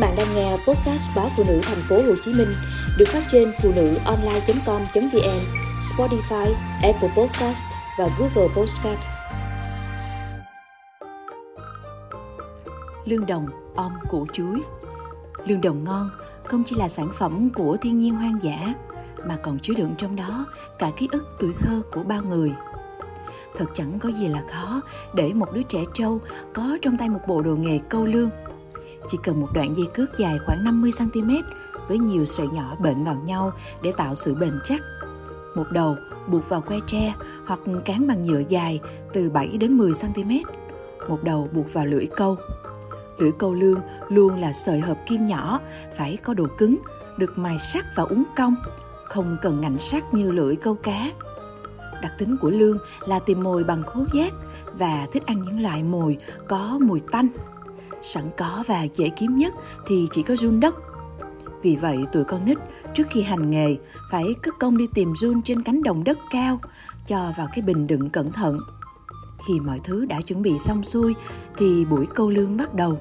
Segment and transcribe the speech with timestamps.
[0.00, 2.48] bạn đang nghe podcast báo phụ nữ thành phố Hồ Chí Minh
[2.98, 5.40] được phát trên phụ nữ online.com.vn,
[5.80, 7.64] Spotify, Apple Podcast
[7.98, 8.98] và Google Podcast.
[13.04, 14.62] Lương đồng om củ chuối
[15.46, 16.10] Lương đồng ngon
[16.44, 18.74] không chỉ là sản phẩm của thiên nhiên hoang dã
[19.28, 20.46] mà còn chứa đựng trong đó
[20.78, 22.52] cả ký ức tuổi thơ của bao người.
[23.56, 24.80] Thật chẳng có gì là khó
[25.14, 26.20] để một đứa trẻ trâu
[26.54, 28.30] có trong tay một bộ đồ nghề câu lương
[29.08, 31.42] chỉ cần một đoạn dây cước dài khoảng 50cm
[31.88, 33.52] với nhiều sợi nhỏ bệnh vào nhau
[33.82, 34.80] để tạo sự bền chắc.
[35.54, 37.14] Một đầu buộc vào que tre
[37.46, 38.80] hoặc cán bằng nhựa dài
[39.12, 40.42] từ 7 đến 10cm.
[41.08, 42.36] Một đầu buộc vào lưỡi câu.
[43.18, 45.60] Lưỡi câu lương luôn là sợi hợp kim nhỏ,
[45.96, 46.78] phải có độ cứng,
[47.16, 48.54] được mài sắc và uốn cong,
[49.04, 51.12] không cần ngạnh sắc như lưỡi câu cá.
[52.02, 54.32] Đặc tính của lương là tìm mồi bằng khứu giác
[54.78, 57.28] và thích ăn những loại mồi có mùi tanh
[58.02, 59.54] sẵn có và dễ kiếm nhất
[59.86, 60.76] thì chỉ có run đất.
[61.62, 62.58] Vì vậy tụi con nít
[62.94, 63.76] trước khi hành nghề
[64.10, 66.60] phải cất công đi tìm run trên cánh đồng đất cao,
[67.06, 68.60] cho vào cái bình đựng cẩn thận.
[69.46, 71.14] Khi mọi thứ đã chuẩn bị xong xuôi
[71.56, 72.98] thì buổi câu lương bắt đầu.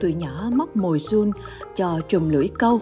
[0.00, 1.30] Tụi nhỏ móc mồi run
[1.74, 2.80] cho trùm lưỡi câu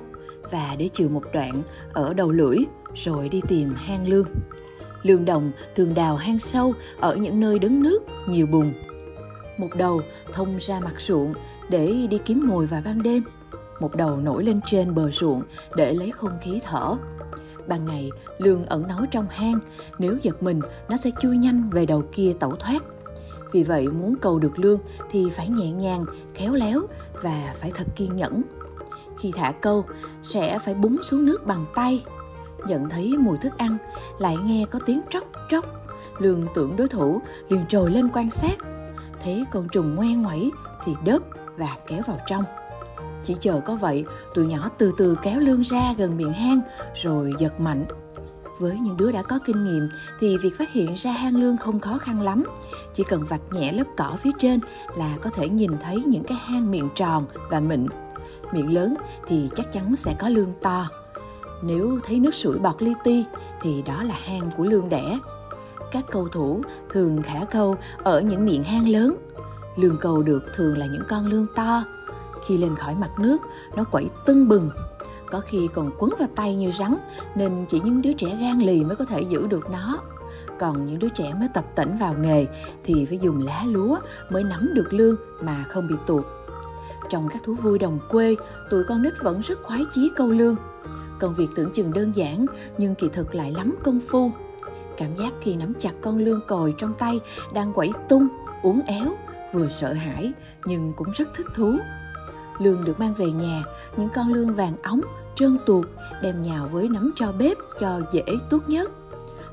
[0.51, 1.63] và để chừa một đoạn
[1.93, 2.57] ở đầu lưỡi
[2.95, 4.27] rồi đi tìm hang lương.
[5.03, 8.73] Lương đồng thường đào hang sâu ở những nơi đứng nước, nhiều bùn
[9.59, 10.01] một đầu
[10.33, 11.35] thông ra mặt ruộng
[11.69, 13.23] để đi kiếm mồi vào ban đêm.
[13.81, 15.43] Một đầu nổi lên trên bờ ruộng
[15.77, 16.97] để lấy không khí thở.
[17.67, 19.59] Ban ngày, lương ẩn náu trong hang.
[19.99, 22.83] Nếu giật mình, nó sẽ chui nhanh về đầu kia tẩu thoát.
[23.53, 24.79] Vì vậy, muốn cầu được lương
[25.11, 26.81] thì phải nhẹ nhàng, khéo léo
[27.23, 28.43] và phải thật kiên nhẫn.
[29.19, 29.85] Khi thả câu,
[30.23, 32.05] sẽ phải búng xuống nước bằng tay.
[32.67, 33.79] Nhận thấy mùi thức ăn,
[34.19, 35.65] lại nghe có tiếng tróc tróc.
[36.19, 38.57] Lương tưởng đối thủ liền trồi lên quan sát
[39.25, 40.51] thấy con trùng ngoe ngoẩy
[40.85, 41.19] thì đớp
[41.57, 42.45] và kéo vào trong.
[43.25, 46.61] Chỉ chờ có vậy, tụi nhỏ từ từ kéo lương ra gần miệng hang
[47.03, 47.85] rồi giật mạnh.
[48.59, 49.89] Với những đứa đã có kinh nghiệm
[50.21, 52.45] thì việc phát hiện ra hang lương không khó khăn lắm.
[52.95, 54.61] Chỉ cần vạch nhẹ lớp cỏ phía trên
[54.97, 57.87] là có thể nhìn thấy những cái hang miệng tròn và mịn.
[58.53, 58.95] Miệng lớn
[59.27, 60.89] thì chắc chắn sẽ có lương to.
[61.63, 63.25] Nếu thấy nước sủi bọt li ti
[63.61, 65.19] thì đó là hang của lương đẻ
[65.93, 69.17] các cầu thủ thường thả câu ở những miệng hang lớn.
[69.77, 71.85] Lương câu được thường là những con lương to.
[72.47, 73.39] Khi lên khỏi mặt nước,
[73.77, 74.71] nó quẩy tưng bừng.
[75.31, 76.97] Có khi còn quấn vào tay như rắn,
[77.35, 79.99] nên chỉ những đứa trẻ gan lì mới có thể giữ được nó.
[80.59, 82.47] Còn những đứa trẻ mới tập tỉnh vào nghề
[82.85, 83.99] thì phải dùng lá lúa
[84.31, 86.25] mới nắm được lương mà không bị tuột.
[87.11, 88.37] Trong các thú vui đồng quê,
[88.71, 90.57] tụi con nít vẫn rất khoái chí câu lương.
[91.19, 92.47] Công việc tưởng chừng đơn giản
[92.79, 94.31] nhưng kỳ thực lại lắm công phu
[94.97, 97.21] Cảm giác khi nắm chặt con lương còi trong tay
[97.55, 98.29] đang quẩy tung,
[98.63, 99.07] uốn éo,
[99.53, 100.33] vừa sợ hãi
[100.65, 101.77] nhưng cũng rất thích thú.
[102.59, 103.65] Lương được mang về nhà,
[103.97, 105.01] những con lương vàng óng,
[105.35, 105.87] trơn tuột,
[106.23, 108.91] đem nhào với nắm cho bếp cho dễ tốt nhất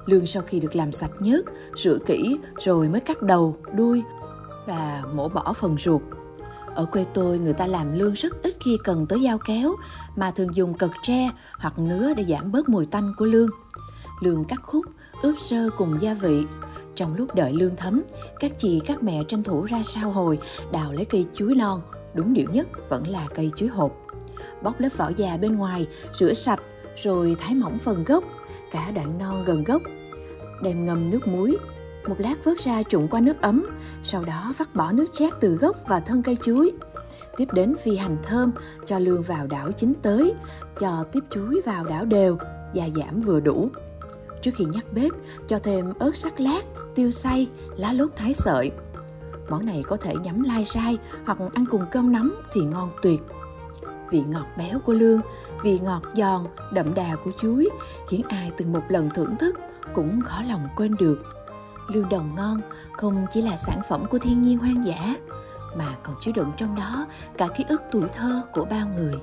[0.10, 1.42] Lương sau khi được làm sạch nhớt,
[1.78, 4.04] rửa kỹ rồi mới cắt đầu, đuôi
[4.66, 6.02] và mổ bỏ phần ruột.
[6.76, 9.76] Ở quê tôi người ta làm lương rất ít khi cần tới dao kéo
[10.16, 13.50] mà thường dùng cật tre hoặc nứa để giảm bớt mùi tanh của lương.
[14.20, 14.86] Lương cắt khúc
[15.22, 16.46] ướp sơ cùng gia vị.
[16.96, 18.02] Trong lúc đợi lương thấm,
[18.40, 20.40] các chị các mẹ tranh thủ ra sao hồi
[20.72, 21.82] đào lấy cây chuối non,
[22.14, 23.98] đúng điệu nhất vẫn là cây chuối hột.
[24.64, 25.88] Bóc lớp vỏ già bên ngoài,
[26.20, 26.60] rửa sạch,
[27.04, 28.24] rồi thái mỏng phần gốc,
[28.72, 29.82] cả đoạn non gần gốc.
[30.64, 31.58] Đem ngâm nước muối,
[32.08, 33.66] một lát vớt ra trụng qua nước ấm,
[34.04, 36.72] sau đó vắt bỏ nước chát từ gốc và thân cây chuối.
[37.38, 38.52] Tiếp đến phi hành thơm,
[38.86, 40.34] cho lương vào đảo chín tới,
[40.80, 42.38] cho tiếp chuối vào đảo đều,
[42.74, 43.70] gia giảm vừa đủ.
[44.42, 45.12] Trước khi nhắc bếp,
[45.48, 46.62] cho thêm ớt sắc lát,
[46.96, 48.72] tiêu xay, lá lốt thái sợi.
[49.50, 53.22] Món này có thể nhắm lai rai hoặc ăn cùng cơm nấm thì ngon tuyệt.
[54.10, 55.22] Vị ngọt béo của lương,
[55.64, 57.70] vị ngọt giòn, đậm đà của chuối
[58.08, 59.56] khiến ai từng một lần thưởng thức
[59.94, 61.20] cũng khó lòng quên được.
[61.88, 62.62] Lương đồng ngon
[62.92, 65.16] không chỉ là sản phẩm của thiên nhiên hoang dã
[65.76, 67.08] mà còn chứa đựng trong đó
[67.38, 69.14] cả ký ức tuổi thơ của bao người.